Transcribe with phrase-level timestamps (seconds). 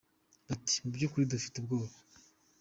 [0.47, 1.95] Bati: “Mu by’ukuri dufite ubwoba”.